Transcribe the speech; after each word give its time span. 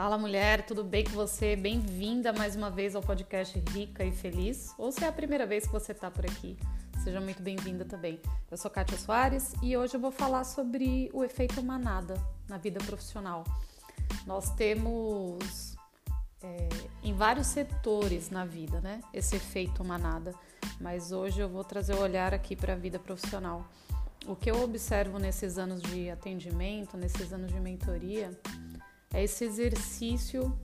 Fala 0.00 0.16
mulher, 0.16 0.64
tudo 0.64 0.84
bem 0.84 1.02
com 1.02 1.10
você? 1.10 1.56
Bem-vinda 1.56 2.32
mais 2.32 2.54
uma 2.54 2.70
vez 2.70 2.94
ao 2.94 3.02
podcast 3.02 3.58
Rica 3.72 4.04
e 4.04 4.12
Feliz. 4.12 4.72
Ou 4.78 4.92
se 4.92 5.02
é 5.02 5.08
a 5.08 5.12
primeira 5.12 5.44
vez 5.44 5.66
que 5.66 5.72
você 5.72 5.90
está 5.90 6.08
por 6.08 6.24
aqui, 6.24 6.56
seja 7.02 7.20
muito 7.20 7.42
bem-vinda 7.42 7.84
também. 7.84 8.20
Eu 8.48 8.56
sou 8.56 8.70
Kátia 8.70 8.96
Soares 8.96 9.54
e 9.60 9.76
hoje 9.76 9.96
eu 9.96 10.00
vou 10.00 10.12
falar 10.12 10.44
sobre 10.44 11.10
o 11.12 11.24
efeito 11.24 11.60
manada 11.64 12.14
na 12.48 12.56
vida 12.58 12.78
profissional. 12.78 13.42
Nós 14.24 14.54
temos 14.54 15.76
é, 16.44 16.68
em 17.02 17.12
vários 17.12 17.48
setores 17.48 18.30
na 18.30 18.44
vida, 18.44 18.80
né? 18.80 19.00
Esse 19.12 19.34
efeito 19.34 19.82
manada, 19.82 20.32
mas 20.80 21.10
hoje 21.10 21.40
eu 21.40 21.48
vou 21.48 21.64
trazer 21.64 21.94
o 21.94 22.00
olhar 22.00 22.32
aqui 22.32 22.54
para 22.54 22.74
a 22.74 22.76
vida 22.76 23.00
profissional. 23.00 23.66
O 24.28 24.36
que 24.36 24.48
eu 24.48 24.62
observo 24.62 25.18
nesses 25.18 25.58
anos 25.58 25.82
de 25.82 26.08
atendimento, 26.08 26.96
nesses 26.96 27.32
anos 27.32 27.52
de 27.52 27.58
mentoria, 27.58 28.30
é 29.12 29.24
esse 29.24 29.44
exercício 29.44 30.56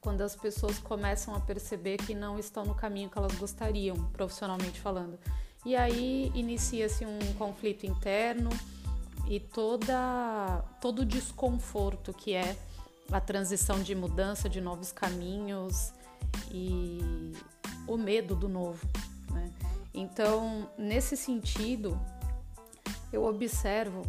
quando 0.00 0.22
as 0.22 0.34
pessoas 0.34 0.78
começam 0.78 1.34
a 1.34 1.40
perceber 1.40 1.98
que 1.98 2.14
não 2.14 2.38
estão 2.38 2.64
no 2.64 2.74
caminho 2.74 3.10
que 3.10 3.18
elas 3.18 3.34
gostariam, 3.34 3.96
profissionalmente 4.12 4.80
falando. 4.80 5.18
E 5.64 5.76
aí 5.76 6.32
inicia-se 6.34 7.04
um 7.04 7.18
conflito 7.34 7.84
interno 7.84 8.48
e 9.28 9.38
toda, 9.38 10.64
todo 10.80 11.00
o 11.00 11.04
desconforto 11.04 12.14
que 12.14 12.34
é 12.34 12.56
a 13.12 13.20
transição 13.20 13.82
de 13.82 13.94
mudança, 13.94 14.48
de 14.48 14.60
novos 14.60 14.90
caminhos 14.90 15.92
e 16.50 17.32
o 17.86 17.96
medo 17.98 18.34
do 18.34 18.48
novo. 18.48 18.86
Né? 19.30 19.52
Então, 19.92 20.70
nesse 20.78 21.16
sentido, 21.16 22.00
eu 23.12 23.24
observo 23.24 24.02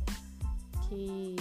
que 0.88 1.36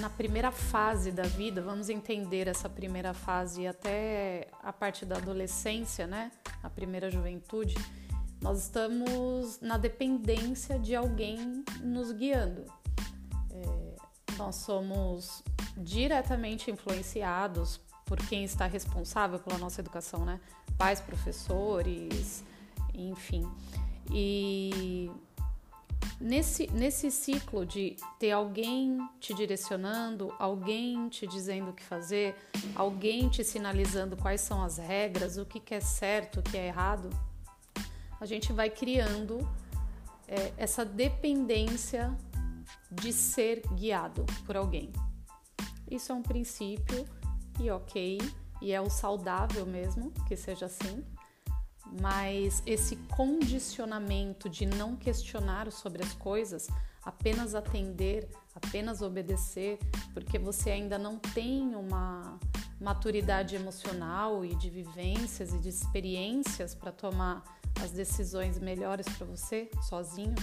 na 0.00 0.10
primeira 0.10 0.50
fase 0.50 1.10
da 1.10 1.22
vida, 1.22 1.62
vamos 1.62 1.88
entender 1.88 2.48
essa 2.48 2.68
primeira 2.68 3.14
fase 3.14 3.66
até 3.66 4.48
a 4.62 4.72
parte 4.72 5.04
da 5.04 5.16
adolescência, 5.16 6.06
né? 6.06 6.30
A 6.62 6.68
primeira 6.68 7.10
juventude, 7.10 7.76
nós 8.40 8.62
estamos 8.62 9.60
na 9.60 9.78
dependência 9.78 10.78
de 10.78 10.94
alguém 10.94 11.64
nos 11.80 12.12
guiando. 12.12 12.64
É, 13.50 13.96
nós 14.36 14.56
somos 14.56 15.42
diretamente 15.76 16.70
influenciados 16.70 17.80
por 18.04 18.18
quem 18.18 18.44
está 18.44 18.66
responsável 18.66 19.38
pela 19.38 19.58
nossa 19.58 19.80
educação, 19.80 20.24
né? 20.24 20.40
Pais, 20.76 21.00
professores, 21.00 22.44
enfim. 22.94 23.50
E 24.10 25.10
Nesse, 26.20 26.66
nesse 26.72 27.10
ciclo 27.10 27.64
de 27.66 27.96
ter 28.18 28.32
alguém 28.32 28.98
te 29.20 29.34
direcionando, 29.34 30.34
alguém 30.38 31.08
te 31.08 31.26
dizendo 31.26 31.70
o 31.70 31.72
que 31.74 31.82
fazer, 31.82 32.34
alguém 32.74 33.28
te 33.28 33.44
sinalizando 33.44 34.16
quais 34.16 34.40
são 34.40 34.62
as 34.62 34.78
regras, 34.78 35.36
o 35.36 35.44
que, 35.44 35.60
que 35.60 35.74
é 35.74 35.80
certo, 35.80 36.40
o 36.40 36.42
que 36.42 36.56
é 36.56 36.66
errado, 36.68 37.10
a 38.20 38.24
gente 38.24 38.52
vai 38.52 38.70
criando 38.70 39.46
é, 40.26 40.52
essa 40.56 40.84
dependência 40.84 42.16
de 42.90 43.12
ser 43.12 43.62
guiado 43.74 44.24
por 44.44 44.56
alguém. 44.56 44.92
Isso 45.90 46.12
é 46.12 46.14
um 46.14 46.22
princípio 46.22 47.04
e 47.60 47.70
ok, 47.70 48.18
e 48.60 48.72
é 48.72 48.80
o 48.80 48.88
saudável 48.88 49.66
mesmo 49.66 50.10
que 50.26 50.36
seja 50.36 50.66
assim 50.66 51.04
mas 52.00 52.62
esse 52.66 52.96
condicionamento 52.96 54.48
de 54.48 54.66
não 54.66 54.96
questionar 54.96 55.70
sobre 55.70 56.02
as 56.02 56.12
coisas, 56.14 56.66
apenas 57.02 57.54
atender, 57.54 58.28
apenas 58.54 59.02
obedecer, 59.02 59.78
porque 60.12 60.38
você 60.38 60.70
ainda 60.70 60.98
não 60.98 61.18
tem 61.18 61.74
uma 61.74 62.38
maturidade 62.80 63.54
emocional 63.54 64.44
e 64.44 64.54
de 64.54 64.68
vivências 64.68 65.52
e 65.52 65.58
de 65.58 65.68
experiências 65.68 66.74
para 66.74 66.92
tomar 66.92 67.42
as 67.82 67.90
decisões 67.90 68.58
melhores 68.58 69.06
para 69.08 69.26
você 69.26 69.70
sozinho, 69.82 70.34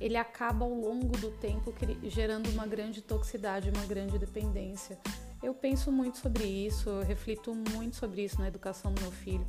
ele 0.00 0.16
acaba 0.16 0.64
ao 0.64 0.74
longo 0.74 1.16
do 1.18 1.30
tempo 1.30 1.72
gerando 2.04 2.48
uma 2.50 2.66
grande 2.66 3.00
toxicidade, 3.00 3.70
uma 3.70 3.86
grande 3.86 4.18
dependência. 4.18 4.98
Eu 5.42 5.54
penso 5.54 5.92
muito 5.92 6.18
sobre 6.18 6.44
isso, 6.44 6.88
eu 6.88 7.02
reflito 7.02 7.54
muito 7.54 7.96
sobre 7.96 8.24
isso 8.24 8.40
na 8.40 8.48
educação 8.48 8.92
do 8.92 9.00
meu 9.00 9.12
filho 9.12 9.46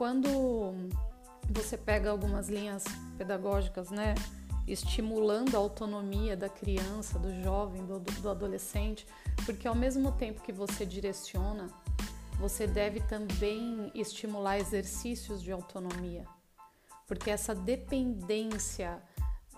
quando 0.00 0.72
você 1.50 1.76
pega 1.76 2.10
algumas 2.10 2.48
linhas 2.48 2.84
pedagógicas, 3.18 3.90
né, 3.90 4.14
estimulando 4.66 5.54
a 5.54 5.58
autonomia 5.58 6.34
da 6.34 6.48
criança, 6.48 7.18
do 7.18 7.30
jovem, 7.42 7.84
do, 7.84 8.00
do 8.00 8.30
adolescente, 8.30 9.06
porque 9.44 9.68
ao 9.68 9.74
mesmo 9.74 10.10
tempo 10.12 10.40
que 10.40 10.52
você 10.52 10.86
direciona, 10.86 11.68
você 12.38 12.66
deve 12.66 13.00
também 13.00 13.92
estimular 13.94 14.58
exercícios 14.58 15.42
de 15.42 15.52
autonomia, 15.52 16.24
porque 17.06 17.28
essa 17.28 17.54
dependência 17.54 19.02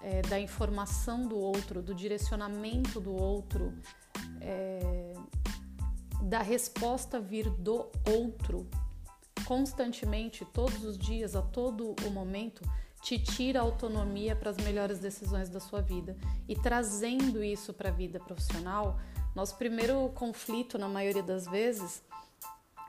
é, 0.00 0.22
da 0.22 0.40
informação 0.40 1.24
do 1.24 1.38
outro, 1.38 1.80
do 1.80 1.94
direcionamento 1.94 2.98
do 2.98 3.14
outro, 3.14 3.72
é, 4.40 5.12
da 6.20 6.42
resposta 6.42 7.20
vir 7.20 7.48
do 7.48 7.86
outro, 8.10 8.68
constantemente, 9.44 10.44
todos 10.44 10.84
os 10.84 10.98
dias, 10.98 11.34
a 11.36 11.42
todo 11.42 11.94
o 12.06 12.10
momento, 12.10 12.62
te 13.02 13.18
tira 13.18 13.58
a 13.58 13.62
autonomia 13.62 14.36
para 14.36 14.50
as 14.50 14.56
melhores 14.58 14.98
decisões 14.98 15.48
da 15.48 15.58
sua 15.58 15.80
vida. 15.80 16.16
E 16.48 16.54
trazendo 16.54 17.42
isso 17.42 17.74
para 17.74 17.88
a 17.88 17.92
vida 17.92 18.20
profissional, 18.20 18.98
nosso 19.34 19.56
primeiro 19.56 20.08
conflito, 20.14 20.78
na 20.78 20.88
maioria 20.88 21.22
das 21.22 21.46
vezes, 21.46 22.02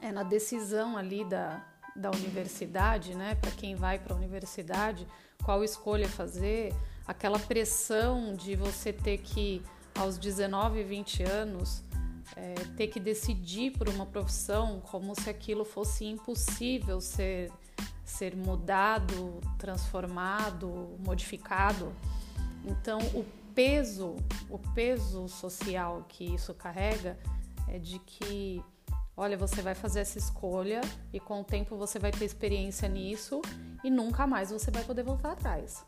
é 0.01 0.11
na 0.11 0.23
decisão 0.23 0.97
ali 0.97 1.25
da, 1.25 1.65
da 1.95 2.11
universidade, 2.11 3.15
né? 3.15 3.35
Para 3.35 3.51
quem 3.51 3.75
vai 3.75 3.97
para 3.97 4.13
a 4.13 4.17
universidade, 4.17 5.07
qual 5.43 5.63
escolha 5.63 6.07
fazer, 6.07 6.73
aquela 7.07 7.39
pressão 7.39 8.35
de 8.35 8.55
você 8.55 8.93
ter 8.93 9.17
que, 9.19 9.61
aos 9.95 10.17
19, 10.17 10.83
20 10.83 11.23
anos, 11.23 11.83
é, 12.35 12.53
ter 12.75 12.87
que 12.87 12.99
decidir 12.99 13.71
por 13.71 13.89
uma 13.89 14.05
profissão 14.05 14.81
como 14.81 15.13
se 15.19 15.29
aquilo 15.29 15.63
fosse 15.63 16.05
impossível 16.05 16.99
ser, 16.99 17.51
ser 18.03 18.35
mudado, 18.35 19.39
transformado, 19.57 20.97
modificado. 21.05 21.93
Então, 22.65 22.99
o 23.13 23.25
peso, 23.53 24.15
o 24.49 24.57
peso 24.73 25.27
social 25.27 26.05
que 26.07 26.23
isso 26.33 26.53
carrega 26.53 27.17
é 27.67 27.77
de 27.77 27.99
que, 27.99 28.63
olha, 29.15 29.37
você 29.37 29.61
vai 29.61 29.75
fazer 29.75 29.99
essa 29.99 30.17
escolha 30.17 30.81
e 31.11 31.19
com 31.19 31.41
o 31.41 31.43
tempo 31.43 31.77
você 31.77 31.99
vai 31.99 32.11
ter 32.11 32.25
experiência 32.25 32.87
nisso 32.87 33.41
e 33.83 33.89
nunca 33.89 34.25
mais 34.25 34.49
você 34.49 34.71
vai 34.71 34.83
poder 34.83 35.03
voltar 35.03 35.33
atrás. 35.33 35.85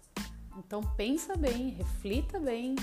Então, 0.57 0.81
pensa 0.95 1.35
bem, 1.35 1.69
reflita 1.69 2.39
bem. 2.39 2.75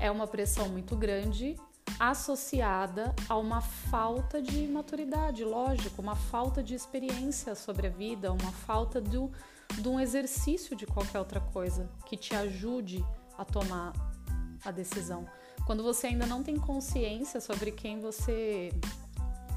É 0.00 0.10
uma 0.10 0.26
pressão 0.26 0.68
muito 0.68 0.96
grande 0.96 1.56
associada 1.98 3.14
a 3.28 3.36
uma 3.36 3.60
falta 3.60 4.40
de 4.42 4.66
maturidade, 4.66 5.44
lógico, 5.44 6.02
uma 6.02 6.16
falta 6.16 6.62
de 6.62 6.74
experiência 6.74 7.54
sobre 7.54 7.86
a 7.86 7.90
vida, 7.90 8.32
uma 8.32 8.52
falta 8.52 9.00
do, 9.00 9.30
de 9.78 9.88
um 9.88 10.00
exercício 10.00 10.74
de 10.74 10.86
qualquer 10.86 11.18
outra 11.18 11.40
coisa 11.40 11.88
que 12.04 12.16
te 12.16 12.34
ajude 12.34 13.04
a 13.38 13.44
tomar 13.44 13.92
a 14.64 14.70
decisão. 14.70 15.26
Quando 15.66 15.82
você 15.82 16.08
ainda 16.08 16.26
não 16.26 16.42
tem 16.42 16.56
consciência 16.56 17.40
sobre 17.40 17.70
quem 17.70 18.00
você 18.00 18.72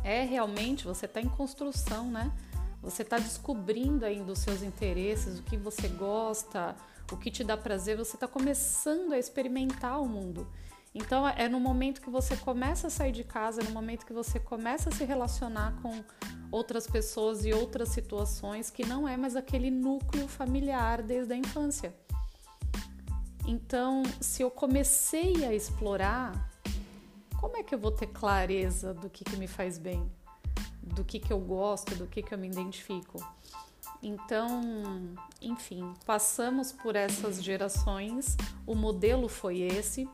é 0.03 0.23
realmente, 0.23 0.85
você 0.85 1.05
está 1.05 1.19
em 1.19 1.27
construção, 1.27 2.09
né? 2.09 2.31
Você 2.81 3.01
está 3.01 3.17
descobrindo 3.17 4.05
ainda 4.05 4.31
os 4.31 4.39
seus 4.39 4.61
interesses, 4.61 5.39
o 5.39 5.43
que 5.43 5.57
você 5.57 5.87
gosta, 5.87 6.75
o 7.11 7.17
que 7.17 7.31
te 7.31 7.43
dá 7.43 7.57
prazer, 7.57 7.97
você 7.97 8.15
está 8.15 8.27
começando 8.27 9.13
a 9.13 9.19
experimentar 9.19 10.01
o 10.01 10.07
mundo. 10.07 10.47
Então 10.97 11.27
é 11.27 11.47
no 11.47 11.59
momento 11.59 12.01
que 12.01 12.09
você 12.09 12.35
começa 12.35 12.87
a 12.87 12.89
sair 12.89 13.11
de 13.11 13.23
casa, 13.23 13.61
é 13.61 13.63
no 13.63 13.69
momento 13.69 14.03
que 14.03 14.13
você 14.13 14.39
começa 14.39 14.89
a 14.89 14.91
se 14.91 15.05
relacionar 15.05 15.79
com 15.79 16.03
outras 16.51 16.87
pessoas 16.87 17.45
e 17.45 17.53
outras 17.53 17.89
situações 17.89 18.71
que 18.71 18.83
não 18.83 19.07
é 19.07 19.15
mais 19.15 19.35
aquele 19.35 19.69
núcleo 19.69 20.27
familiar 20.27 21.03
desde 21.03 21.33
a 21.33 21.37
infância. 21.37 21.93
Então, 23.45 24.01
se 24.19 24.41
eu 24.41 24.49
comecei 24.49 25.45
a 25.45 25.53
explorar, 25.53 26.51
como 27.39 27.57
é 27.57 27.63
que 27.63 27.75
eu 27.75 27.79
vou 27.79 27.91
ter 27.91 28.07
clareza 28.07 28.91
do 28.91 29.07
que, 29.07 29.23
que 29.23 29.37
me 29.37 29.47
faz 29.47 29.77
bem, 29.77 30.11
do 30.81 31.05
que, 31.05 31.19
que 31.19 31.31
eu 31.31 31.39
gosto, 31.39 31.93
do 31.95 32.07
que, 32.07 32.23
que 32.23 32.33
eu 32.33 32.39
me 32.39 32.47
identifico? 32.47 33.23
Então, 34.01 35.15
enfim, 35.41 35.93
passamos 36.05 36.71
por 36.71 36.95
essas 36.95 37.43
gerações, 37.43 38.35
o 38.65 38.73
modelo 38.73 39.29
foi 39.29 39.61
esse 39.61 40.09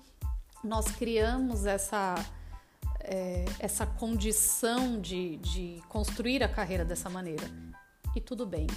nós 0.63 0.85
criamos 0.91 1.65
essa, 1.65 2.15
é, 3.01 3.45
essa 3.59 3.85
condição 3.85 4.99
de, 4.99 5.37
de 5.37 5.81
construir 5.89 6.41
a 6.43 6.47
carreira 6.47 6.85
dessa 6.85 7.09
maneira. 7.09 7.45
E 8.15 8.21
tudo 8.21 8.45
bem. 8.45 8.67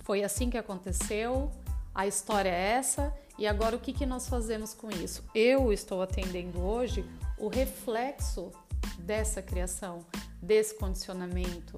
Foi 0.00 0.22
assim 0.22 0.50
que 0.50 0.58
aconteceu, 0.58 1.50
a 1.94 2.06
história 2.06 2.50
é 2.50 2.72
essa, 2.72 3.14
e 3.38 3.46
agora 3.46 3.76
o 3.76 3.80
que, 3.80 3.92
que 3.92 4.04
nós 4.04 4.28
fazemos 4.28 4.74
com 4.74 4.90
isso? 4.90 5.24
Eu 5.34 5.72
estou 5.72 6.02
atendendo 6.02 6.60
hoje 6.60 7.08
o 7.38 7.48
reflexo 7.48 8.52
dessa 8.98 9.40
criação, 9.40 10.04
desse 10.42 10.74
condicionamento, 10.76 11.76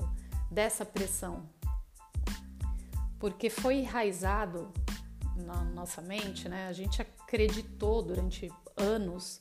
dessa 0.51 0.85
pressão. 0.85 1.49
Porque 3.19 3.49
foi 3.49 3.77
enraizado 3.77 4.73
na 5.37 5.63
nossa 5.65 6.03
mente, 6.03 6.49
né? 6.49 6.69
A 6.69 6.73
gente 6.73 7.01
acreditou 7.27 8.03
durante 8.03 8.51
anos 8.77 9.41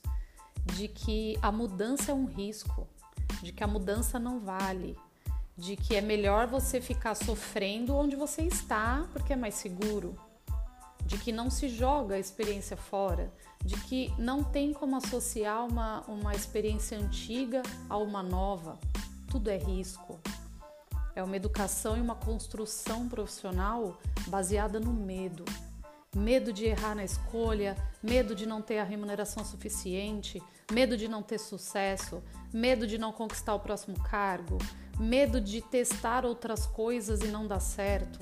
de 0.66 0.88
que 0.88 1.38
a 1.40 1.52
mudança 1.52 2.12
é 2.12 2.16
um 2.16 2.26
risco, 2.26 2.88
de 3.44 3.52
que 3.52 3.64
a 3.64 3.68
mudança 3.68 4.18
não 4.18 4.40
vale, 4.40 4.98
de 5.56 5.76
que 5.76 5.96
é 5.96 6.02
melhor 6.02 6.48
você 6.48 6.82
ficar 6.82 7.14
sofrendo 7.14 7.96
onde 7.96 8.16
você 8.16 8.42
está 8.42 9.08
porque 9.14 9.34
é 9.34 9.36
mais 9.36 9.54
seguro, 9.54 10.18
de 11.06 11.20
que 11.20 11.32
não 11.32 11.52
se 11.52 11.70
joga 11.70 12.16
a 12.16 12.20
experiência 12.20 12.76
fora, 12.76 13.32
de 13.64 13.76
que 13.82 14.12
não 14.18 14.44
tem 14.44 14.74
como 14.74 14.96
associar 14.96 15.64
uma, 15.64 16.02
uma 16.08 16.34
experiência 16.34 16.98
antiga 16.98 17.62
a 17.88 17.98
uma 17.98 18.24
nova. 18.24 18.80
Tudo 19.30 19.50
é 19.50 19.58
risco. 19.58 20.20
É 21.16 21.24
uma 21.24 21.36
educação 21.36 21.96
e 21.96 22.02
uma 22.02 22.16
construção 22.16 23.08
profissional 23.08 23.98
baseada 24.28 24.80
no 24.80 24.92
medo. 24.92 25.46
Medo 26.16 26.54
de 26.54 26.66
errar 26.66 26.96
na 26.96 27.04
escolha, 27.04 27.76
medo 28.02 28.34
de 28.34 28.46
não 28.46 28.62
ter 28.62 28.80
a 28.80 28.84
remuneração 28.84 29.44
suficiente, 29.44 30.42
medo 30.72 30.96
de 30.96 31.08
não 31.08 31.22
ter 31.22 31.38
sucesso, 31.38 32.24
medo 32.54 32.88
de 32.88 32.98
não 32.98 33.12
conquistar 33.12 33.54
o 33.54 33.60
próximo 33.60 34.00
cargo, 34.02 34.58
medo 34.98 35.42
de 35.42 35.62
testar 35.62 36.26
outras 36.26 36.66
coisas 36.66 37.20
e 37.20 37.28
não 37.28 37.46
dar 37.46 37.60
certo. 37.60 38.20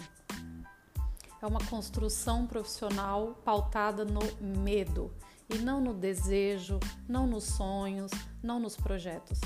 É 1.42 1.46
uma 1.46 1.64
construção 1.66 2.48
profissional 2.48 3.40
pautada 3.46 4.04
no 4.04 4.22
medo 4.42 5.14
e 5.50 5.58
não 5.58 5.80
no 5.80 5.94
desejo, 5.94 6.80
não 7.08 7.28
nos 7.28 7.44
sonhos, 7.44 8.12
não 8.42 8.60
nos 8.60 8.76
projetos. 8.76 9.40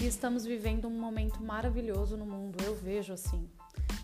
E 0.00 0.06
estamos 0.06 0.44
vivendo 0.44 0.86
um 0.86 1.00
momento 1.00 1.42
maravilhoso 1.42 2.16
no 2.16 2.24
mundo, 2.24 2.62
eu 2.62 2.76
vejo 2.76 3.12
assim, 3.12 3.50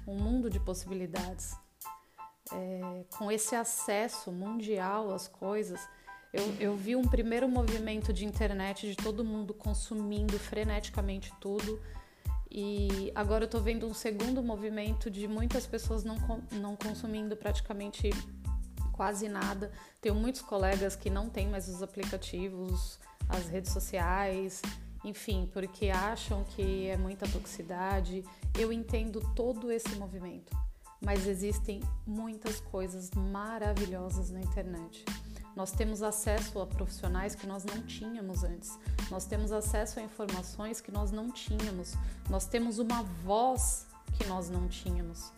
um 0.06 0.16
mundo 0.16 0.50
de 0.50 0.58
possibilidades. 0.58 1.54
É, 2.54 3.04
com 3.16 3.30
esse 3.30 3.54
acesso 3.54 4.30
mundial 4.30 5.12
às 5.12 5.26
coisas, 5.26 5.80
eu, 6.32 6.54
eu 6.58 6.76
vi 6.76 6.96
um 6.96 7.06
primeiro 7.06 7.48
movimento 7.48 8.12
de 8.12 8.24
internet 8.24 8.88
de 8.88 8.96
todo 8.96 9.24
mundo 9.24 9.52
consumindo 9.52 10.38
freneticamente 10.38 11.32
tudo. 11.40 11.80
E 12.50 13.12
agora 13.14 13.44
eu 13.44 13.48
tô 13.48 13.60
vendo 13.60 13.86
um 13.86 13.94
segundo 13.94 14.42
movimento 14.42 15.10
de 15.10 15.26
muitas 15.26 15.66
pessoas 15.66 16.04
não, 16.04 16.16
não 16.52 16.76
consumindo 16.76 17.36
praticamente 17.36 18.10
quase 18.92 19.28
nada. 19.28 19.72
Tenho 20.00 20.14
muitos 20.14 20.40
colegas 20.40 20.94
que 20.94 21.10
não 21.10 21.28
têm 21.28 21.48
mais 21.48 21.68
os 21.68 21.82
aplicativos, 21.82 22.98
as 23.28 23.48
redes 23.48 23.72
sociais, 23.72 24.62
enfim, 25.04 25.48
porque 25.52 25.90
acham 25.90 26.44
que 26.44 26.86
é 26.86 26.96
muita 26.96 27.28
toxicidade. 27.28 28.24
Eu 28.58 28.72
entendo 28.72 29.20
todo 29.34 29.70
esse 29.70 29.94
movimento, 29.96 30.56
mas 31.04 31.26
existem 31.26 31.80
muitas 32.06 32.60
coisas 32.60 33.10
maravilhosas 33.10 34.30
na 34.30 34.40
internet. 34.40 35.04
Nós 35.54 35.70
temos 35.70 36.02
acesso 36.02 36.60
a 36.60 36.66
profissionais 36.66 37.34
que 37.34 37.46
nós 37.46 37.64
não 37.64 37.82
tínhamos 37.82 38.42
antes. 38.42 38.76
Nós 39.10 39.24
temos 39.24 39.52
acesso 39.52 40.00
a 40.00 40.02
informações 40.02 40.80
que 40.80 40.90
nós 40.90 41.12
não 41.12 41.30
tínhamos. 41.30 41.94
Nós 42.28 42.46
temos 42.46 42.78
uma 42.78 43.02
voz 43.24 43.86
que 44.18 44.26
nós 44.26 44.50
não 44.50 44.66
tínhamos. 44.66 45.32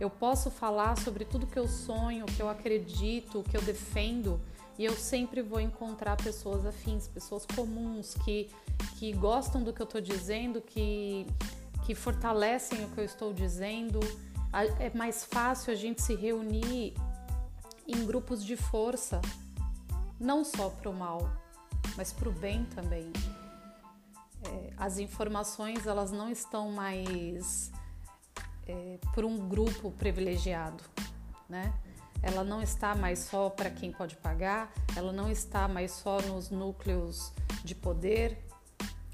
Eu 0.00 0.10
posso 0.10 0.50
falar 0.50 0.96
sobre 0.98 1.24
tudo 1.24 1.46
que 1.46 1.58
eu 1.58 1.68
sonho, 1.68 2.24
que 2.26 2.40
eu 2.40 2.48
acredito, 2.48 3.44
que 3.44 3.56
eu 3.56 3.62
defendo, 3.62 4.40
e 4.78 4.84
eu 4.84 4.96
sempre 4.96 5.42
vou 5.42 5.60
encontrar 5.60 6.16
pessoas 6.16 6.64
afins, 6.64 7.06
pessoas 7.06 7.44
comuns 7.44 8.14
que, 8.24 8.48
que 8.98 9.12
gostam 9.12 9.62
do 9.62 9.74
que 9.74 9.82
eu 9.82 9.84
estou 9.84 10.00
dizendo, 10.00 10.62
que, 10.62 11.26
que 11.84 11.94
fortalecem 11.94 12.82
o 12.86 12.88
que 12.88 12.98
eu 12.98 13.04
estou 13.04 13.32
dizendo. 13.32 14.00
É 14.52 14.90
mais 14.96 15.24
fácil 15.24 15.72
a 15.72 15.76
gente 15.76 16.02
se 16.02 16.14
reunir 16.14 16.94
em 17.86 18.04
grupos 18.04 18.44
de 18.44 18.56
força, 18.56 19.20
não 20.18 20.44
só 20.44 20.70
para 20.70 20.90
o 20.90 20.94
mal, 20.94 21.30
mas 21.96 22.12
para 22.12 22.28
o 22.28 22.32
bem 22.32 22.64
também. 22.66 23.12
É, 24.44 24.72
as 24.76 24.98
informações 24.98 25.86
elas 25.86 26.10
não 26.10 26.30
estão 26.30 26.70
mais 26.70 27.70
é, 28.66 28.98
por 29.14 29.24
um 29.24 29.48
grupo 29.48 29.90
privilegiado, 29.92 30.82
né? 31.48 31.72
Ela 32.22 32.44
não 32.44 32.62
está 32.62 32.94
mais 32.94 33.20
só 33.20 33.48
para 33.48 33.70
quem 33.70 33.92
pode 33.92 34.16
pagar, 34.16 34.72
ela 34.94 35.12
não 35.12 35.30
está 35.30 35.66
mais 35.66 35.92
só 35.92 36.20
nos 36.20 36.50
núcleos 36.50 37.32
de 37.64 37.74
poder, 37.74 38.44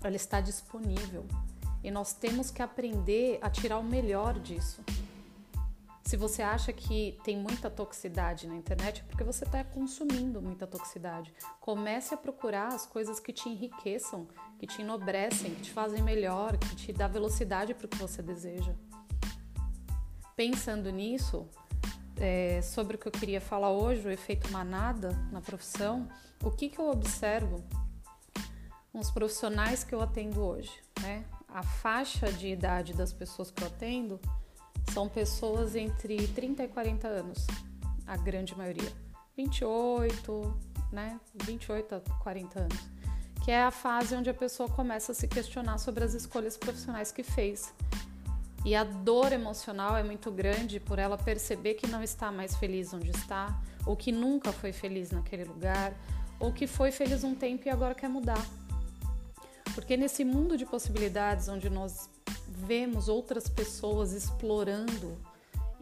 ela 0.02 0.16
está 0.16 0.40
disponível 0.40 1.24
e 1.82 1.90
nós 1.90 2.12
temos 2.12 2.50
que 2.50 2.62
aprender 2.62 3.38
a 3.40 3.48
tirar 3.48 3.78
o 3.78 3.84
melhor 3.84 4.38
disso. 4.40 4.82
Se 6.06 6.16
você 6.16 6.40
acha 6.40 6.72
que 6.72 7.18
tem 7.24 7.36
muita 7.36 7.68
toxicidade 7.68 8.46
na 8.46 8.54
internet, 8.54 9.00
é 9.00 9.04
porque 9.08 9.24
você 9.24 9.42
está 9.42 9.64
consumindo 9.64 10.40
muita 10.40 10.64
toxicidade. 10.64 11.34
Comece 11.60 12.14
a 12.14 12.16
procurar 12.16 12.68
as 12.68 12.86
coisas 12.86 13.18
que 13.18 13.32
te 13.32 13.48
enriqueçam, 13.48 14.28
que 14.56 14.68
te 14.68 14.82
enobrecem, 14.82 15.52
que 15.52 15.62
te 15.62 15.72
fazem 15.72 16.04
melhor, 16.04 16.56
que 16.58 16.76
te 16.76 16.92
dá 16.92 17.08
velocidade 17.08 17.74
para 17.74 17.86
o 17.86 17.88
que 17.88 17.98
você 17.98 18.22
deseja. 18.22 18.72
Pensando 20.36 20.92
nisso, 20.92 21.48
é, 22.20 22.62
sobre 22.62 22.94
o 22.94 22.98
que 23.00 23.08
eu 23.08 23.12
queria 23.12 23.40
falar 23.40 23.72
hoje, 23.72 24.06
o 24.06 24.10
efeito 24.10 24.48
manada 24.52 25.10
na 25.32 25.40
profissão, 25.40 26.08
o 26.40 26.52
que, 26.52 26.68
que 26.68 26.78
eu 26.78 26.88
observo 26.88 27.64
nos 28.94 29.10
profissionais 29.10 29.82
que 29.82 29.92
eu 29.92 30.00
atendo 30.00 30.40
hoje, 30.40 30.70
né? 31.02 31.24
A 31.48 31.64
faixa 31.64 32.32
de 32.32 32.46
idade 32.46 32.92
das 32.94 33.12
pessoas 33.12 33.50
que 33.50 33.60
eu 33.60 33.66
atendo 33.66 34.20
são 34.92 35.08
pessoas 35.08 35.74
entre 35.74 36.28
30 36.28 36.64
e 36.64 36.68
40 36.68 37.08
anos, 37.08 37.46
a 38.06 38.16
grande 38.16 38.56
maioria. 38.56 38.92
28, 39.36 40.56
né? 40.92 41.20
28 41.44 41.94
a 41.94 42.00
40 42.22 42.60
anos. 42.60 42.78
Que 43.44 43.50
é 43.50 43.62
a 43.62 43.70
fase 43.70 44.14
onde 44.14 44.30
a 44.30 44.34
pessoa 44.34 44.68
começa 44.68 45.12
a 45.12 45.14
se 45.14 45.28
questionar 45.28 45.78
sobre 45.78 46.02
as 46.02 46.14
escolhas 46.14 46.56
profissionais 46.56 47.12
que 47.12 47.22
fez. 47.22 47.72
E 48.64 48.74
a 48.74 48.82
dor 48.82 49.32
emocional 49.32 49.96
é 49.96 50.02
muito 50.02 50.30
grande 50.30 50.80
por 50.80 50.98
ela 50.98 51.16
perceber 51.16 51.74
que 51.74 51.86
não 51.86 52.02
está 52.02 52.32
mais 52.32 52.56
feliz 52.56 52.92
onde 52.92 53.10
está, 53.10 53.60
ou 53.86 53.94
que 53.94 54.10
nunca 54.10 54.50
foi 54.50 54.72
feliz 54.72 55.12
naquele 55.12 55.44
lugar, 55.44 55.94
ou 56.40 56.52
que 56.52 56.66
foi 56.66 56.90
feliz 56.90 57.22
um 57.22 57.34
tempo 57.34 57.68
e 57.68 57.70
agora 57.70 57.94
quer 57.94 58.08
mudar. 58.08 58.44
Porque 59.74 59.96
nesse 59.96 60.24
mundo 60.24 60.56
de 60.56 60.66
possibilidades 60.66 61.48
onde 61.48 61.70
nós 61.70 62.10
vemos 62.56 63.08
outras 63.08 63.48
pessoas 63.48 64.12
explorando 64.12 65.18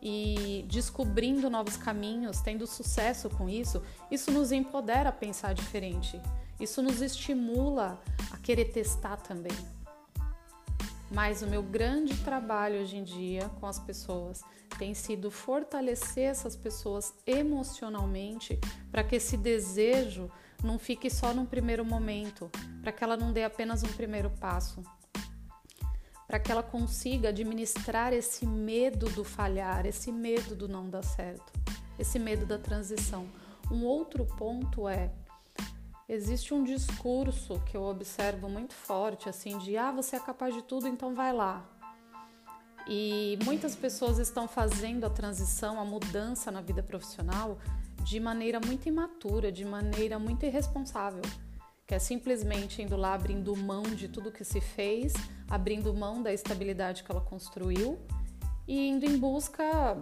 e 0.03 0.65
descobrindo 0.69 1.49
novos 1.49 1.77
caminhos, 1.77 2.41
tendo 2.41 2.67
sucesso 2.67 3.31
com 3.31 3.49
isso, 3.49 3.81
isso 4.11 4.31
nos 4.31 4.53
empodera 4.53 5.09
a 5.09 5.13
pensar 5.13 5.55
diferente. 5.55 6.21
Isso 6.59 6.83
nos 6.83 7.01
estimula 7.01 8.01
a 8.31 8.37
querer 8.39 8.67
testar 8.67 9.17
também. 9.17 9.57
Mas 11.11 11.43
o 11.43 11.47
meu 11.47 11.63
grande 11.63 12.17
trabalho 12.19 12.83
hoje 12.83 12.97
em 12.97 13.05
dia 13.05 13.49
com 13.61 13.67
as 13.67 13.79
pessoas 13.79 14.43
tem 14.79 14.95
sido 14.95 15.31
fortalecer 15.31 16.25
essas 16.25 16.57
pessoas 16.57 17.15
emocionalmente 17.27 18.59
para 18.91 19.05
que 19.05 19.17
esse 19.17 19.37
desejo 19.37 20.31
não 20.63 20.79
fique 20.79 21.09
só 21.09 21.33
num 21.33 21.47
primeiro 21.47 21.85
momento, 21.85 22.51
para 22.83 22.91
que 22.91 23.05
ela 23.05 23.17
não 23.17 23.33
dê 23.33 23.45
apenas 23.45 23.83
um 23.83 23.93
primeiro 23.93 24.31
passo, 24.31 24.83
para 26.27 26.39
que 26.39 26.51
ela 26.51 26.63
consiga 26.63 27.29
administrar 27.29 28.13
esse 28.13 28.47
medo 28.47 29.09
do 29.11 29.25
falhar, 29.25 29.87
esse 29.87 30.11
medo 30.11 30.55
do 30.55 30.69
não 30.69 30.89
dar 30.89 31.03
certo, 31.03 31.53
esse 31.99 32.19
medo 32.19 32.47
da 32.47 32.59
transição. 32.59 33.27
Um 33.71 33.85
outro 33.85 34.25
ponto 34.25 34.89
é 34.89 35.11
existe 36.09 36.53
um 36.53 36.65
discurso 36.65 37.61
que 37.61 37.77
eu 37.77 37.83
observo 37.83 38.49
muito 38.49 38.75
forte 38.75 39.29
assim 39.29 39.57
de 39.59 39.77
ah, 39.77 39.91
você 39.91 40.17
é 40.17 40.21
capaz 40.21 40.55
de 40.55 40.63
tudo, 40.63 40.87
então 40.87 41.15
vai 41.15 41.33
lá. 41.33 41.65
E 42.87 43.39
muitas 43.45 43.75
pessoas 43.75 44.19
estão 44.19 44.47
fazendo 44.47 45.05
a 45.05 45.11
transição, 45.11 45.81
a 45.81 45.85
mudança 45.85 46.51
na 46.51 46.61
vida 46.61 46.83
profissional 46.83 47.59
de 48.03 48.21
maneira 48.21 48.61
muito 48.61 48.87
imatura, 48.87 49.51
de 49.51 49.65
maneira 49.65 50.19
muito 50.19 50.45
irresponsável 50.45 51.23
que 51.87 51.95
é 51.95 51.99
simplesmente 51.99 52.83
indo 52.83 52.97
lá 52.97 53.15
abrindo 53.15 53.55
mão 53.55 53.83
de 53.83 54.09
tudo 54.09 54.33
que 54.33 54.45
se 54.45 54.61
fez, 54.61 55.13
abrindo 55.49 55.93
mão 55.95 56.23
da 56.23 56.33
estabilidade 56.33 57.03
que 57.03 57.11
ela 57.11 57.21
construiu 57.21 57.99
e 58.67 58.89
indo 58.89 59.05
em 59.05 59.19
busca 59.19 59.97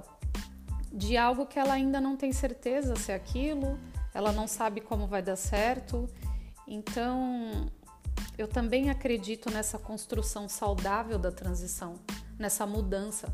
de 0.93 1.17
algo 1.17 1.47
que 1.47 1.59
ela 1.59 1.75
ainda 1.75 2.01
não 2.01 2.17
tem 2.17 2.33
certeza 2.33 2.95
se 2.97 3.13
é 3.13 3.15
aquilo, 3.15 3.79
ela 4.15 4.31
não 4.31 4.47
sabe 4.47 4.81
como 4.81 5.07
vai 5.07 5.23
dar 5.23 5.37
certo. 5.37 6.09
Então, 6.69 7.71
eu 8.37 8.47
também 8.47 8.91
acredito 8.91 9.51
nessa 9.51 9.79
construção 9.79 10.49
saudável 10.49 11.19
da 11.19 11.33
transição, 11.33 11.95
nessa 12.39 12.67
mudança. 12.67 13.33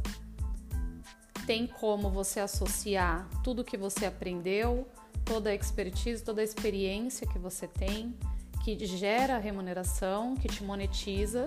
Tem 1.47 1.67
como 1.67 2.11
você 2.11 2.41
associar 2.41 3.29
tudo 3.43 3.65
que 3.65 3.77
você 3.77 4.07
aprendeu, 4.07 4.87
toda 5.25 5.51
a 5.51 5.55
expertise, 5.55 6.23
toda 6.23 6.41
a 6.41 6.45
experiência 6.45 7.27
que 7.27 7.39
você 7.39 7.67
tem, 7.67 8.17
que 8.63 8.87
gera 8.87 9.39
remuneração, 9.39 10.35
que 10.37 10.47
te 10.47 10.63
monetiza 10.63 11.47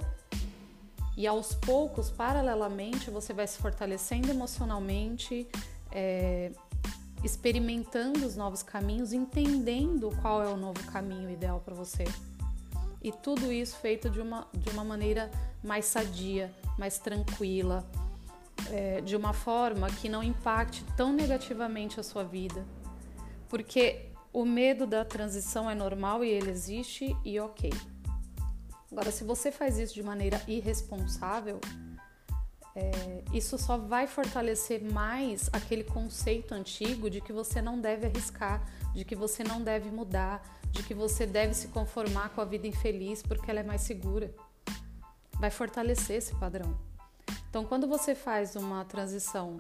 e 1.22 1.28
aos 1.28 1.54
poucos, 1.54 2.10
paralelamente, 2.10 3.12
você 3.12 3.32
vai 3.32 3.46
se 3.46 3.60
fortalecendo 3.60 4.32
emocionalmente, 4.32 5.48
é, 5.92 6.52
experimentando 7.24 8.26
os 8.26 8.36
novos 8.36 8.64
caminhos, 8.64 9.14
entendendo 9.14 10.10
qual 10.20 10.42
é 10.42 10.48
o 10.48 10.58
novo 10.58 10.84
caminho 10.92 11.30
ideal 11.30 11.60
para 11.60 11.76
você. 11.76 12.06
E 13.04 13.12
tudo 13.12 13.52
isso 13.52 13.78
feito 13.78 14.10
de 14.10 14.20
uma, 14.20 14.48
de 14.52 14.72
uma 14.72 14.84
maneira 14.84 15.30
mais 15.64 15.86
sadia, 15.86 16.52
mais 16.76 16.98
tranquila, 16.98 17.86
é, 18.72 19.02
de 19.02 19.16
uma 19.16 19.32
forma 19.32 19.92
que 19.92 20.10
não 20.10 20.24
impacte 20.24 20.84
tão 20.98 21.14
negativamente 21.14 22.00
a 22.00 22.04
sua 22.04 22.24
vida. 22.24 22.66
Porque 23.48 24.08
o 24.34 24.44
medo 24.44 24.88
da 24.88 25.06
transição 25.06 25.70
é 25.70 25.76
normal 25.76 26.26
e 26.26 26.30
ele 26.30 26.50
existe 26.50 27.16
e 27.24 27.40
ok. 27.40 27.70
Agora, 28.92 29.12
se 29.12 29.24
você 29.24 29.52
faz 29.52 29.78
isso 29.80 29.94
de 29.94 30.04
maneira 30.04 30.42
irresponsável, 30.48 31.62
é, 32.76 33.24
isso 33.34 33.58
só 33.58 33.78
vai 33.78 34.06
fortalecer 34.06 34.84
mais 34.84 35.50
aquele 35.54 35.84
conceito 35.84 36.54
antigo 36.54 37.10
de 37.10 37.22
que 37.22 37.32
você 37.32 37.62
não 37.62 37.80
deve 37.80 38.08
arriscar, 38.08 38.62
de 38.94 39.06
que 39.06 39.16
você 39.16 39.44
não 39.44 39.62
deve 39.62 39.90
mudar, 39.90 40.44
de 40.72 40.84
que 40.84 40.94
você 40.94 41.26
deve 41.26 41.54
se 41.54 41.70
conformar 41.70 42.30
com 42.30 42.42
a 42.42 42.46
vida 42.46 42.68
infeliz 42.68 43.22
porque 43.22 43.50
ela 43.50 43.62
é 43.62 43.64
mais 43.64 43.82
segura. 43.82 44.34
Vai 45.40 45.50
fortalecer 45.50 46.18
esse 46.18 46.36
padrão. 46.36 46.78
Então, 47.50 47.66
quando 47.66 47.88
você 47.88 48.14
faz 48.14 48.56
uma 48.56 48.86
transição 48.86 49.58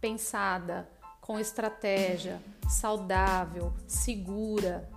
pensada, 0.00 0.88
com 1.20 1.38
estratégia, 1.38 2.40
saudável, 2.68 3.72
segura, 3.86 4.88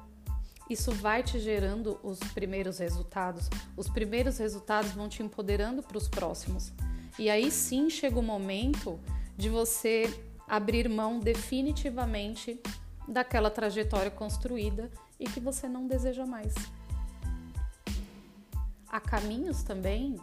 isso 0.71 0.91
vai 0.91 1.21
te 1.21 1.39
gerando 1.39 1.99
os 2.01 2.19
primeiros 2.19 2.77
resultados. 2.77 3.49
Os 3.75 3.89
primeiros 3.89 4.37
resultados 4.37 4.91
vão 4.91 5.09
te 5.09 5.21
empoderando 5.21 5.83
para 5.83 5.97
os 5.97 6.07
próximos. 6.07 6.71
E 7.19 7.29
aí 7.29 7.51
sim 7.51 7.89
chega 7.89 8.17
o 8.17 8.23
momento 8.23 8.99
de 9.37 9.49
você 9.49 10.03
abrir 10.47 10.87
mão 10.89 11.19
definitivamente 11.19 12.59
daquela 13.07 13.49
trajetória 13.49 14.11
construída 14.11 14.89
e 15.19 15.25
que 15.25 15.39
você 15.39 15.67
não 15.67 15.87
deseja 15.87 16.25
mais. 16.25 16.53
Há 18.87 18.99
caminhos 18.99 19.63
também 19.63 20.15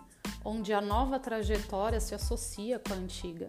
onde 0.44 0.72
a 0.72 0.80
nova 0.80 1.18
trajetória 1.18 2.00
se 2.00 2.14
associa 2.14 2.78
com 2.78 2.94
a 2.94 2.96
antiga. 2.96 3.48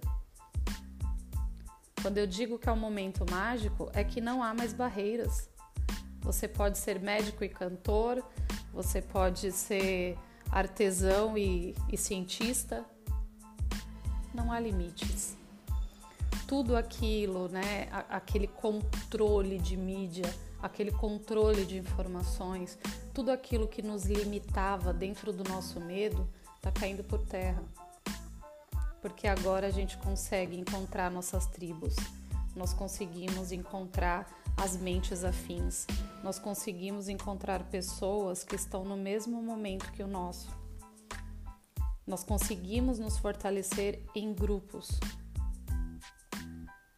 Quando 2.02 2.18
eu 2.18 2.26
digo 2.26 2.58
que 2.58 2.70
é 2.70 2.72
um 2.72 2.80
momento 2.80 3.26
mágico, 3.30 3.90
é 3.94 4.04
que 4.04 4.22
não 4.22 4.42
há 4.42 4.54
mais 4.54 4.74
barreiras. 4.74 5.50
Você 6.22 6.48
pode 6.48 6.78
ser 6.78 7.00
médico 7.00 7.44
e 7.44 7.50
cantor, 7.50 8.24
você 8.74 9.02
pode 9.02 9.52
ser 9.52 10.18
artesão 10.52 11.38
e, 11.38 11.76
e 11.92 11.98
cientista, 11.98 12.86
não 14.34 14.52
há 14.52 14.60
limites. 14.60 15.36
Tudo 16.48 16.76
aquilo, 16.76 17.48
né, 17.48 17.88
aquele 18.10 18.48
controle 18.48 19.60
de 19.60 19.78
mídia, 19.78 20.26
aquele 20.62 20.92
controle 20.92 21.66
de 21.66 21.78
informações, 21.78 22.78
tudo 23.14 23.32
aquilo 23.32 23.68
que 23.68 23.82
nos 23.82 24.06
limitava 24.06 24.92
dentro 24.92 25.32
do 25.32 25.44
nosso 25.44 25.80
medo 25.80 26.28
está 26.56 26.72
caindo 26.72 27.04
por 27.04 27.20
terra. 27.20 27.64
Porque 29.02 29.28
agora 29.28 29.68
a 29.68 29.72
gente 29.72 29.98
consegue 29.98 30.58
encontrar 30.58 31.10
nossas 31.10 31.46
tribos, 31.46 31.96
nós 32.56 32.74
conseguimos 32.74 33.52
encontrar 33.52 34.28
as 34.62 34.76
mentes 34.78 35.24
afins, 35.24 35.88
nós 36.24 36.38
conseguimos 36.38 37.08
encontrar 37.08 37.64
pessoas 37.70 38.44
que 38.44 38.56
estão 38.56 38.84
no 38.84 38.98
mesmo 38.98 39.42
momento 39.42 39.92
que 39.92 40.04
o 40.04 40.08
nosso 40.08 40.50
nós 42.10 42.24
conseguimos 42.24 42.98
nos 42.98 43.20
fortalecer 43.20 44.02
em 44.16 44.34
grupos. 44.34 45.00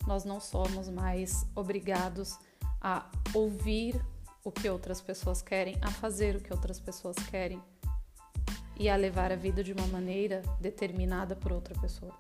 Nós 0.07 0.23
não 0.23 0.39
somos 0.39 0.87
mais 0.87 1.45
obrigados 1.53 2.39
a 2.79 3.11
ouvir 3.33 4.01
o 4.41 4.51
que 4.51 4.69
outras 4.69 5.01
pessoas 5.01 5.41
querem, 5.41 5.77
a 5.81 5.91
fazer 5.91 6.37
o 6.37 6.39
que 6.39 6.53
outras 6.53 6.79
pessoas 6.79 7.17
querem 7.29 7.61
e 8.79 8.89
a 8.89 8.95
levar 8.95 9.33
a 9.33 9.35
vida 9.35 9.61
de 9.61 9.73
uma 9.73 9.85
maneira 9.87 10.41
determinada 10.61 11.35
por 11.35 11.51
outra 11.51 11.77
pessoa. 11.79 12.15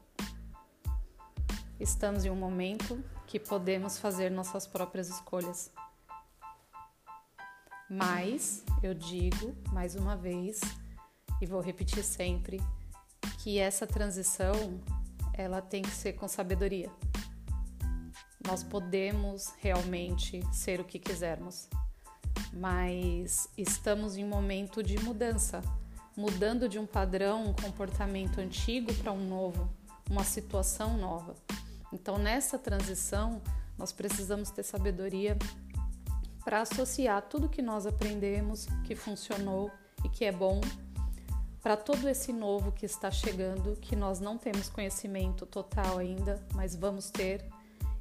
Estamos 1.81 2.23
em 2.23 2.29
um 2.29 2.35
momento 2.35 3.03
que 3.25 3.39
podemos 3.39 3.97
fazer 3.97 4.29
nossas 4.29 4.67
próprias 4.67 5.09
escolhas. 5.09 5.71
Mas 7.89 8.63
eu 8.83 8.93
digo 8.93 9.55
mais 9.73 9.95
uma 9.95 10.15
vez 10.15 10.61
e 11.41 11.45
vou 11.47 11.59
repetir 11.59 12.03
sempre 12.03 12.61
que 13.39 13.57
essa 13.57 13.87
transição 13.87 14.79
ela 15.33 15.59
tem 15.59 15.81
que 15.81 15.89
ser 15.89 16.13
com 16.13 16.27
sabedoria. 16.27 16.91
Nós 18.45 18.63
podemos 18.63 19.51
realmente 19.57 20.39
ser 20.53 20.79
o 20.79 20.85
que 20.85 20.99
quisermos, 20.99 21.67
mas 22.53 23.49
estamos 23.57 24.17
em 24.17 24.23
um 24.23 24.29
momento 24.29 24.83
de 24.83 24.99
mudança, 24.99 25.63
mudando 26.15 26.69
de 26.69 26.77
um 26.77 26.85
padrão, 26.85 27.43
um 27.43 27.53
comportamento 27.55 28.39
antigo 28.39 28.93
para 28.93 29.11
um 29.11 29.27
novo, 29.27 29.67
uma 30.07 30.23
situação 30.23 30.95
nova. 30.95 31.33
Então, 31.91 32.17
nessa 32.17 32.57
transição, 32.57 33.41
nós 33.77 33.91
precisamos 33.91 34.49
ter 34.49 34.63
sabedoria 34.63 35.37
para 36.43 36.61
associar 36.61 37.21
tudo 37.23 37.49
que 37.49 37.61
nós 37.61 37.85
aprendemos, 37.85 38.67
que 38.83 38.95
funcionou 38.95 39.71
e 40.03 40.09
que 40.09 40.25
é 40.25 40.31
bom 40.31 40.61
para 41.61 41.77
todo 41.77 42.09
esse 42.09 42.33
novo 42.33 42.71
que 42.71 42.85
está 42.85 43.11
chegando, 43.11 43.75
que 43.79 43.95
nós 43.95 44.19
não 44.19 44.37
temos 44.37 44.67
conhecimento 44.67 45.45
total 45.45 45.99
ainda, 45.99 46.43
mas 46.55 46.75
vamos 46.75 47.11
ter, 47.11 47.45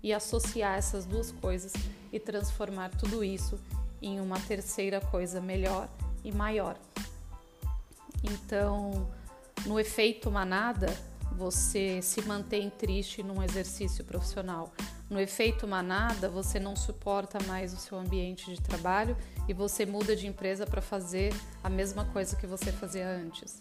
e 0.03 0.15
associar 0.15 0.79
essas 0.79 1.05
duas 1.05 1.31
coisas 1.31 1.73
e 2.11 2.19
transformar 2.19 2.91
tudo 2.91 3.23
isso 3.23 3.61
em 4.01 4.19
uma 4.19 4.41
terceira 4.41 4.99
coisa 4.99 5.43
melhor 5.43 5.89
e 6.25 6.33
maior. 6.33 6.77
Então, 8.25 9.07
no 9.67 9.79
efeito 9.79 10.31
manada, 10.31 10.89
você 11.41 12.03
se 12.03 12.21
mantém 12.21 12.69
triste 12.69 13.23
num 13.23 13.43
exercício 13.43 14.05
profissional. 14.05 14.75
No 15.09 15.19
efeito 15.19 15.67
manada, 15.67 16.29
você 16.29 16.61
não 16.61 16.77
suporta 16.77 17.39
mais 17.47 17.73
o 17.73 17.79
seu 17.79 17.99
ambiente 17.99 18.55
de 18.55 18.61
trabalho 18.61 19.17
e 19.49 19.55
você 19.55 19.87
muda 19.87 20.15
de 20.15 20.27
empresa 20.27 20.67
para 20.67 20.83
fazer 20.83 21.33
a 21.65 21.71
mesma 21.71 22.05
coisa 22.05 22.37
que 22.37 22.47
você 22.47 22.71
fazia 22.71 23.09
antes. 23.09 23.59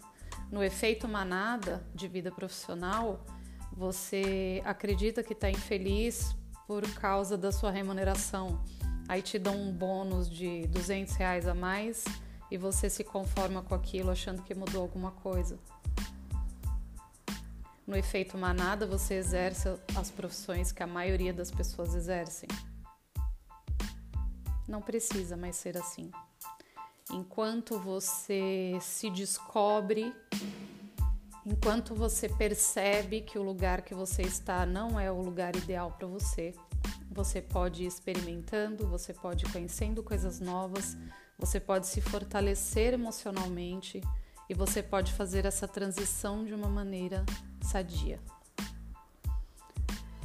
No 0.52 0.62
efeito 0.62 1.08
manada 1.08 1.82
de 1.94 2.06
vida 2.06 2.30
profissional, 2.30 3.24
você 3.72 4.60
acredita 4.66 5.22
que 5.22 5.32
está 5.32 5.50
infeliz 5.50 6.36
por 6.66 6.86
causa 6.96 7.34
da 7.34 7.50
sua 7.50 7.70
remuneração. 7.70 8.62
Aí 9.08 9.22
te 9.22 9.38
dão 9.38 9.56
um 9.58 9.72
bônus 9.72 10.28
de 10.28 10.66
200 10.66 11.14
reais 11.14 11.48
a 11.48 11.54
mais 11.54 12.04
e 12.50 12.58
você 12.58 12.90
se 12.90 13.02
conforma 13.02 13.62
com 13.62 13.74
aquilo 13.74 14.10
achando 14.10 14.42
que 14.42 14.54
mudou 14.54 14.82
alguma 14.82 15.12
coisa. 15.12 15.58
No 17.86 17.96
efeito 17.96 18.38
manada, 18.38 18.86
você 18.86 19.14
exerce 19.14 19.68
as 19.96 20.10
profissões 20.10 20.70
que 20.70 20.82
a 20.82 20.86
maioria 20.86 21.32
das 21.32 21.50
pessoas 21.50 21.94
exercem. 21.94 22.48
Não 24.68 24.80
precisa 24.80 25.36
mais 25.36 25.56
ser 25.56 25.76
assim. 25.76 26.10
Enquanto 27.10 27.78
você 27.78 28.78
se 28.80 29.10
descobre, 29.10 30.14
enquanto 31.44 31.94
você 31.94 32.28
percebe 32.28 33.22
que 33.22 33.38
o 33.38 33.42
lugar 33.42 33.82
que 33.82 33.94
você 33.94 34.22
está 34.22 34.64
não 34.64 34.98
é 35.00 35.10
o 35.10 35.20
lugar 35.20 35.56
ideal 35.56 35.90
para 35.90 36.06
você, 36.06 36.54
você 37.10 37.42
pode 37.42 37.82
ir 37.82 37.86
experimentando, 37.86 38.86
você 38.86 39.12
pode 39.12 39.44
ir 39.44 39.52
conhecendo 39.52 40.02
coisas 40.02 40.38
novas, 40.38 40.96
você 41.36 41.58
pode 41.58 41.88
se 41.88 42.00
fortalecer 42.00 42.94
emocionalmente 42.94 44.00
e 44.50 44.54
você 44.54 44.82
pode 44.82 45.12
fazer 45.12 45.46
essa 45.46 45.68
transição 45.68 46.44
de 46.44 46.52
uma 46.52 46.68
maneira 46.68 47.24
sadia. 47.62 48.18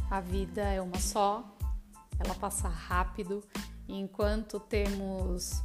A 0.10 0.20
vida 0.20 0.64
é 0.64 0.82
uma 0.82 1.00
só, 1.00 1.56
ela 2.18 2.34
passa 2.34 2.68
rápido 2.68 3.44
e 3.88 3.94
enquanto 3.94 4.60
temos 4.60 5.62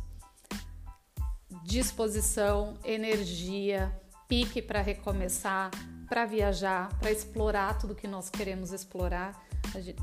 disposição, 1.65 2.77
energia, 2.85 3.99
pique 4.29 4.61
para 4.61 4.83
recomeçar, 4.83 5.71
para 6.07 6.27
viajar, 6.27 6.95
para 6.99 7.11
explorar 7.11 7.79
tudo 7.79 7.95
que 7.95 8.07
nós 8.07 8.29
queremos 8.29 8.73
explorar, 8.73 9.43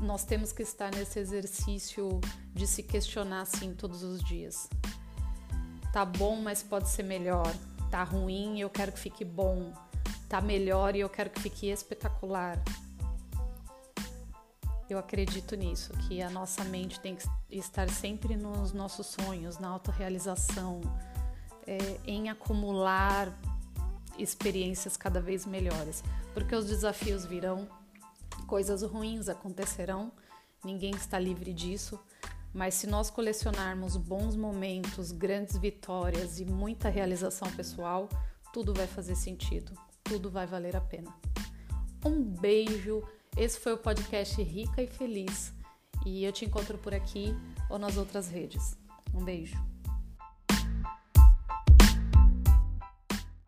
nós 0.00 0.24
temos 0.24 0.50
que 0.50 0.64
estar 0.64 0.92
nesse 0.92 1.20
exercício 1.20 2.20
de 2.52 2.66
se 2.66 2.82
questionar 2.82 3.42
assim 3.42 3.72
todos 3.72 4.02
os 4.02 4.20
dias. 4.24 4.68
Tá 5.92 6.04
bom, 6.04 6.34
mas 6.42 6.60
pode 6.60 6.88
ser 6.88 7.04
melhor. 7.04 7.54
Tá 7.90 8.04
ruim 8.04 8.60
eu 8.60 8.68
quero 8.68 8.92
que 8.92 8.98
fique 8.98 9.24
bom. 9.24 9.72
Tá 10.28 10.40
melhor 10.40 10.94
e 10.94 11.00
eu 11.00 11.08
quero 11.08 11.30
que 11.30 11.40
fique 11.40 11.68
espetacular. 11.68 12.62
Eu 14.88 14.98
acredito 14.98 15.54
nisso, 15.54 15.92
que 16.06 16.22
a 16.22 16.30
nossa 16.30 16.64
mente 16.64 16.98
tem 17.00 17.14
que 17.14 17.26
estar 17.50 17.90
sempre 17.90 18.36
nos 18.36 18.72
nossos 18.72 19.06
sonhos, 19.08 19.58
na 19.58 19.68
autorrealização, 19.68 20.80
é, 21.66 22.00
em 22.06 22.30
acumular 22.30 23.30
experiências 24.18 24.96
cada 24.96 25.20
vez 25.20 25.44
melhores, 25.44 26.02
porque 26.32 26.54
os 26.54 26.66
desafios 26.66 27.26
virão, 27.26 27.68
coisas 28.46 28.82
ruins 28.82 29.28
acontecerão, 29.28 30.10
ninguém 30.64 30.92
está 30.92 31.18
livre 31.18 31.52
disso, 31.52 32.00
mas 32.58 32.74
se 32.74 32.88
nós 32.88 33.08
colecionarmos 33.08 33.96
bons 33.96 34.34
momentos, 34.34 35.12
grandes 35.12 35.56
vitórias 35.56 36.40
e 36.40 36.44
muita 36.44 36.88
realização 36.88 37.48
pessoal, 37.52 38.08
tudo 38.52 38.74
vai 38.74 38.88
fazer 38.88 39.14
sentido, 39.14 39.72
tudo 40.02 40.28
vai 40.28 40.44
valer 40.44 40.74
a 40.74 40.80
pena. 40.80 41.14
Um 42.04 42.20
beijo, 42.20 43.00
esse 43.36 43.60
foi 43.60 43.74
o 43.74 43.78
podcast 43.78 44.42
Rica 44.42 44.82
e 44.82 44.88
Feliz 44.88 45.52
e 46.04 46.24
eu 46.24 46.32
te 46.32 46.46
encontro 46.46 46.76
por 46.78 46.92
aqui 46.92 47.32
ou 47.70 47.78
nas 47.78 47.96
outras 47.96 48.28
redes. 48.28 48.76
Um 49.14 49.22
beijo. 49.22 49.56